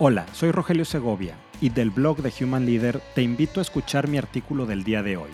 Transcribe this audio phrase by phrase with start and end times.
[0.00, 4.16] Hola, soy Rogelio Segovia y del blog de Human Leader te invito a escuchar mi
[4.16, 5.30] artículo del día de hoy.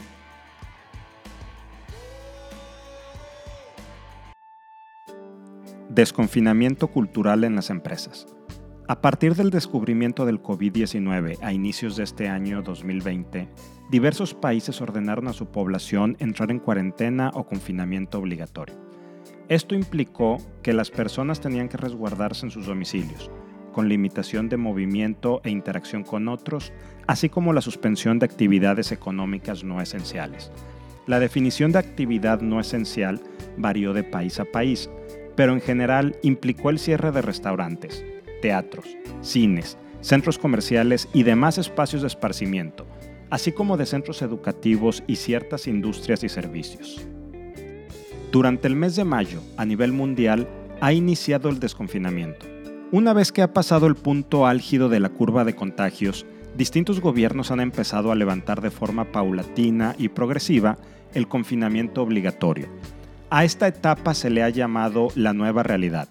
[5.90, 8.26] Desconfinamiento cultural en las empresas.
[8.88, 13.50] A partir del descubrimiento del COVID-19 a inicios de este año 2020,
[13.90, 18.76] diversos países ordenaron a su población entrar en cuarentena o confinamiento obligatorio.
[19.50, 23.30] Esto implicó que las personas tenían que resguardarse en sus domicilios,
[23.74, 26.72] con limitación de movimiento e interacción con otros,
[27.06, 30.50] así como la suspensión de actividades económicas no esenciales.
[31.06, 33.20] La definición de actividad no esencial
[33.58, 34.88] varió de país a país,
[35.36, 38.02] pero en general implicó el cierre de restaurantes,
[38.40, 38.86] teatros,
[39.20, 42.86] cines, centros comerciales y demás espacios de esparcimiento,
[43.28, 47.06] así como de centros educativos y ciertas industrias y servicios.
[48.30, 50.48] Durante el mes de mayo, a nivel mundial,
[50.80, 52.46] ha iniciado el desconfinamiento.
[52.92, 57.50] Una vez que ha pasado el punto álgido de la curva de contagios, distintos gobiernos
[57.50, 60.78] han empezado a levantar de forma paulatina y progresiva
[61.12, 62.68] el confinamiento obligatorio.
[63.30, 66.08] A esta etapa se le ha llamado la nueva realidad.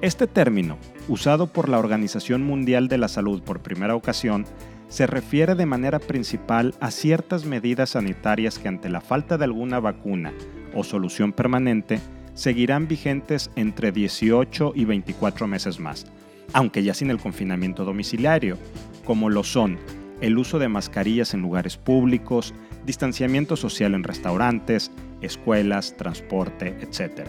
[0.00, 4.44] Este término, usado por la Organización Mundial de la Salud por primera ocasión,
[4.88, 9.80] se refiere de manera principal a ciertas medidas sanitarias que ante la falta de alguna
[9.80, 10.32] vacuna
[10.74, 12.00] o solución permanente
[12.34, 16.06] seguirán vigentes entre 18 y 24 meses más,
[16.52, 18.58] aunque ya sin el confinamiento domiciliario,
[19.04, 19.78] como lo son
[20.22, 22.54] el uso de mascarillas en lugares públicos,
[22.86, 27.28] distanciamiento social en restaurantes, escuelas, transporte, etc.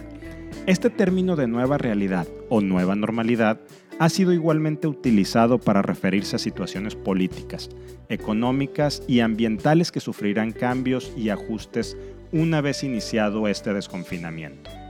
[0.67, 3.59] Este término de nueva realidad o nueva normalidad
[3.99, 7.69] ha sido igualmente utilizado para referirse a situaciones políticas,
[8.09, 11.97] económicas y ambientales que sufrirán cambios y ajustes
[12.31, 14.82] una vez iniciado este desconfinamiento.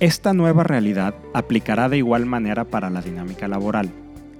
[0.00, 3.90] Esta nueva realidad aplicará de igual manera para la dinámica laboral,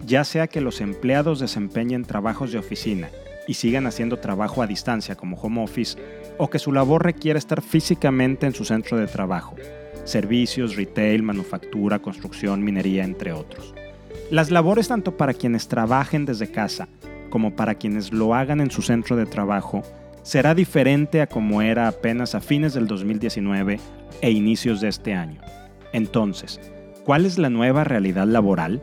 [0.05, 3.09] ya sea que los empleados desempeñen trabajos de oficina
[3.47, 5.97] y sigan haciendo trabajo a distancia como home office,
[6.39, 9.55] o que su labor requiera estar físicamente en su centro de trabajo,
[10.03, 13.75] servicios, retail, manufactura, construcción, minería, entre otros.
[14.31, 16.89] Las labores tanto para quienes trabajen desde casa
[17.31, 19.83] como para quienes lo hagan en su centro de trabajo
[20.25, 23.79] será diferente a como era apenas a fines del 2019
[24.21, 25.41] e inicios de este año.
[25.93, 26.61] Entonces,
[27.05, 28.83] ¿cuál es la nueva realidad laboral?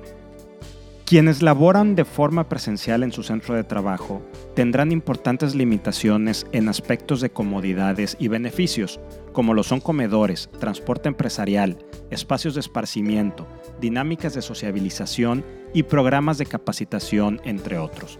[1.05, 4.21] Quienes laboran de forma presencial en su centro de trabajo
[4.55, 9.01] tendrán importantes limitaciones en aspectos de comodidades y beneficios,
[9.33, 11.79] como lo son comedores, transporte empresarial,
[12.11, 13.45] espacios de esparcimiento,
[13.81, 18.17] dinámicas de sociabilización y programas de capacitación, entre otros.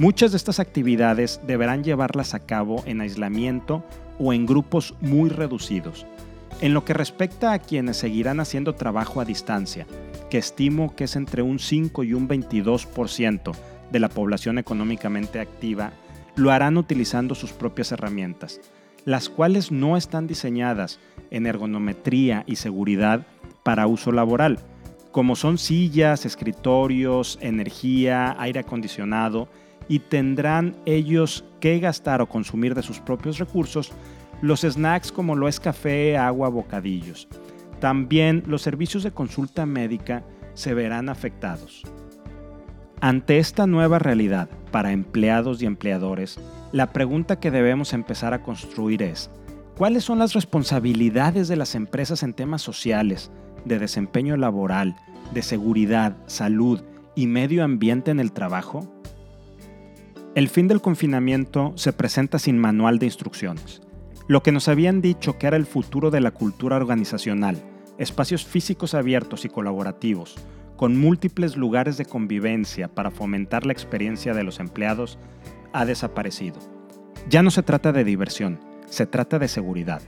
[0.00, 3.84] Muchas de estas actividades deberán llevarlas a cabo en aislamiento
[4.18, 6.04] o en grupos muy reducidos.
[6.60, 9.86] En lo que respecta a quienes seguirán haciendo trabajo a distancia,
[10.30, 13.52] que estimo que es entre un 5 y un 22%
[13.92, 15.92] de la población económicamente activa,
[16.34, 18.60] lo harán utilizando sus propias herramientas,
[19.04, 20.98] las cuales no están diseñadas
[21.30, 23.28] en ergonometría y seguridad
[23.62, 24.58] para uso laboral,
[25.12, 29.48] como son sillas, escritorios, energía, aire acondicionado,
[29.88, 33.92] y tendrán ellos que gastar o consumir de sus propios recursos
[34.42, 37.28] los snacks como lo es café, agua, bocadillos.
[37.80, 40.24] También los servicios de consulta médica
[40.54, 41.82] se verán afectados.
[43.00, 46.38] Ante esta nueva realidad para empleados y empleadores,
[46.72, 49.30] la pregunta que debemos empezar a construir es,
[49.76, 53.30] ¿cuáles son las responsabilidades de las empresas en temas sociales,
[53.64, 54.96] de desempeño laboral,
[55.32, 56.80] de seguridad, salud
[57.14, 58.90] y medio ambiente en el trabajo?
[60.34, 63.82] El fin del confinamiento se presenta sin manual de instrucciones.
[64.26, 67.62] Lo que nos habían dicho que era el futuro de la cultura organizacional,
[67.98, 70.34] espacios físicos abiertos y colaborativos,
[70.74, 75.20] con múltiples lugares de convivencia para fomentar la experiencia de los empleados,
[75.72, 76.58] ha desaparecido.
[77.28, 80.02] Ya no se trata de diversión, se trata de seguridad.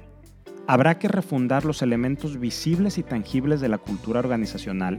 [0.67, 4.99] Habrá que refundar los elementos visibles y tangibles de la cultura organizacional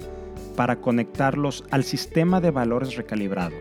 [0.56, 3.56] para conectarlos al sistema de valores recalibrado